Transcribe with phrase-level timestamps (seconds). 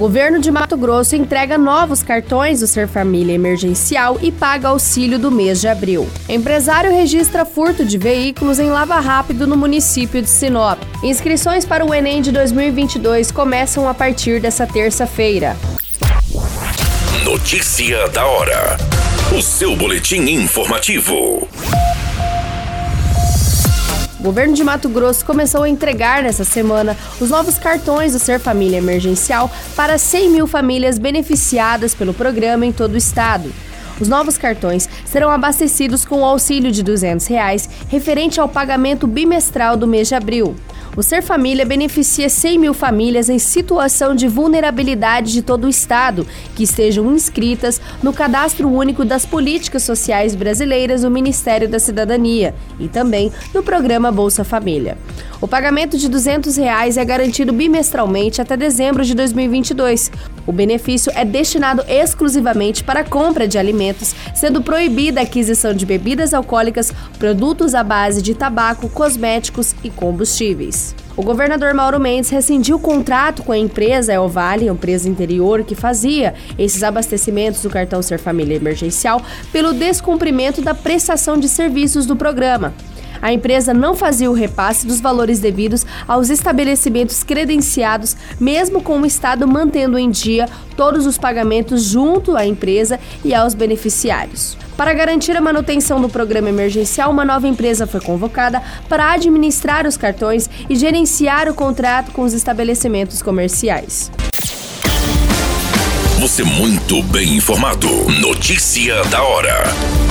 [0.00, 5.30] Governo de Mato Grosso entrega novos cartões do Ser Família Emergencial e paga auxílio do
[5.30, 6.08] mês de abril.
[6.26, 10.78] Empresário registra furto de veículos em Lava Rápido no município de Sinop.
[11.02, 15.54] Inscrições para o Enem de 2022 começam a partir dessa terça-feira.
[17.22, 18.78] Notícia da hora.
[19.36, 21.46] O seu boletim informativo.
[24.20, 28.38] O governo de Mato Grosso começou a entregar nessa semana os novos cartões do Ser
[28.38, 33.50] Família Emergencial para 100 mil famílias beneficiadas pelo programa em todo o estado.
[33.98, 39.74] Os novos cartões serão abastecidos com o auxílio de 200 reais, referente ao pagamento bimestral
[39.74, 40.54] do mês de abril.
[40.96, 46.26] O Ser Família beneficia 100 mil famílias em situação de vulnerabilidade de todo o Estado
[46.56, 52.88] que estejam inscritas no Cadastro Único das Políticas Sociais Brasileiras do Ministério da Cidadania e
[52.88, 54.98] também no programa Bolsa Família.
[55.42, 60.12] O pagamento de 200 reais é garantido bimestralmente até dezembro de 2022.
[60.46, 65.86] O benefício é destinado exclusivamente para a compra de alimentos, sendo proibida a aquisição de
[65.86, 70.94] bebidas alcoólicas, produtos à base de tabaco, cosméticos e combustíveis.
[71.16, 76.34] O governador Mauro Mendes rescindiu o contrato com a empresa Elvale, empresa interior que fazia
[76.58, 82.74] esses abastecimentos do cartão Ser Família Emergencial, pelo descumprimento da prestação de serviços do programa
[83.20, 89.06] a empresa não fazia o repasse dos valores devidos aos estabelecimentos credenciados, mesmo com o
[89.06, 94.56] Estado mantendo em dia todos os pagamentos junto à empresa e aos beneficiários.
[94.76, 99.96] Para garantir a manutenção do programa emergencial, uma nova empresa foi convocada para administrar os
[99.96, 104.10] cartões e gerenciar o contrato com os estabelecimentos comerciais.
[106.18, 107.88] Você muito bem informado.
[108.20, 110.09] Notícia da hora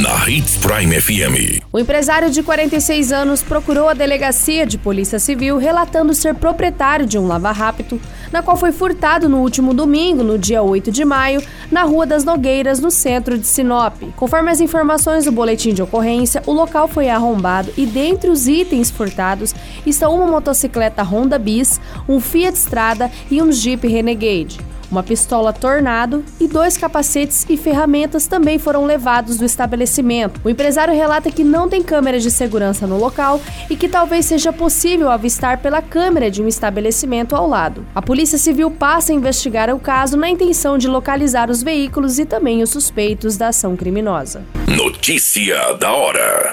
[0.00, 1.62] na Hits Prime FM.
[1.70, 7.18] O empresário de 46 anos procurou a delegacia de Polícia Civil relatando ser proprietário de
[7.18, 8.00] um lava-rápido,
[8.32, 12.24] na qual foi furtado no último domingo, no dia 8 de maio, na Rua das
[12.24, 14.00] Nogueiras, no centro de Sinop.
[14.16, 18.90] Conforme as informações do boletim de ocorrência, o local foi arrombado e dentre os itens
[18.90, 21.78] furtados estão uma motocicleta Honda Bis,
[22.08, 24.70] um Fiat Strada e um Jeep Renegade.
[24.90, 30.40] Uma pistola Tornado e dois capacetes e ferramentas também foram levados do estabelecimento.
[30.44, 34.52] O empresário relata que não tem câmeras de segurança no local e que talvez seja
[34.52, 37.86] possível avistar pela câmera de um estabelecimento ao lado.
[37.94, 42.24] A Polícia Civil passa a investigar o caso na intenção de localizar os veículos e
[42.24, 44.42] também os suspeitos da ação criminosa.
[44.66, 46.52] Notícia da hora.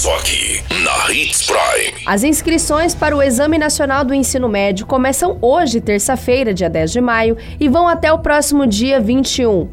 [0.00, 1.92] Só aqui, na Hits Prime.
[2.06, 7.02] As inscrições para o Exame Nacional do Ensino Médio começam hoje, terça-feira, dia 10 de
[7.02, 9.68] maio, e vão até o próximo dia 21.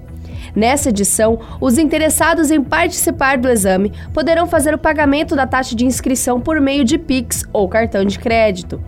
[0.53, 5.85] Nessa edição, os interessados em participar do exame poderão fazer o pagamento da taxa de
[5.85, 8.83] inscrição por meio de Pix ou cartão de crédito.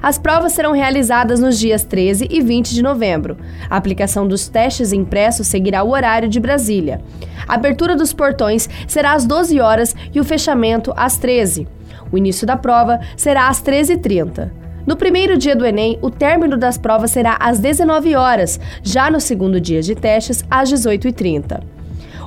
[0.00, 3.36] As provas serão realizadas nos dias 13 e 20 de novembro.
[3.68, 7.00] A aplicação dos testes impressos seguirá o horário de Brasília.
[7.46, 11.66] A abertura dos portões será às 12 horas e o fechamento às 13.
[12.10, 14.50] O início da prova será às 13h30.
[14.86, 19.20] No primeiro dia do Enem, o término das provas será às 19 horas, já no
[19.20, 21.62] segundo dia de testes, às 18h30.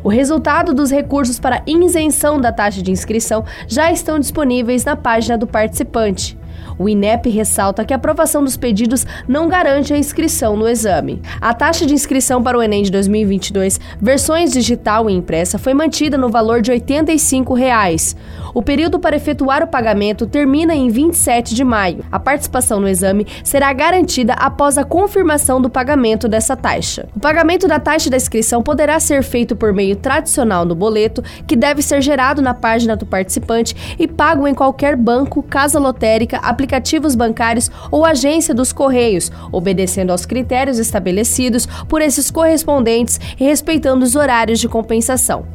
[0.01, 5.37] O resultado dos recursos para isenção da taxa de inscrição já estão disponíveis na página
[5.37, 6.37] do participante.
[6.77, 11.21] O INEP ressalta que a aprovação dos pedidos não garante a inscrição no exame.
[11.39, 16.17] A taxa de inscrição para o Enem de 2022, versões digital e impressa, foi mantida
[16.17, 18.15] no valor de 85 reais.
[18.53, 22.05] O período para efetuar o pagamento termina em 27 de maio.
[22.09, 27.07] A participação no exame será garantida após a confirmação do pagamento dessa taxa.
[27.13, 31.55] O pagamento da taxa da inscrição poderá ser feito por meio tradicional no boleto, que
[31.55, 37.15] deve ser gerado na página do participante e pago em qualquer banco, casa lotérica, aplicativos
[37.15, 44.15] bancários ou agência dos Correios, obedecendo aos critérios estabelecidos por esses correspondentes e respeitando os
[44.15, 45.45] horários de compensação.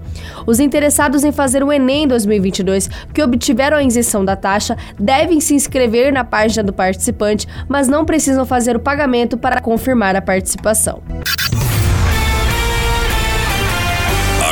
[0.46, 5.54] Os interessados em fazer o Enem 2022 que obtiveram a isenção da taxa devem se
[5.54, 11.02] inscrever na página do participante, mas não precisam fazer o pagamento para confirmar a participação.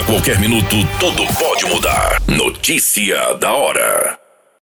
[0.07, 2.23] qualquer minuto, tudo pode mudar.
[2.27, 4.28] Notícia da hora.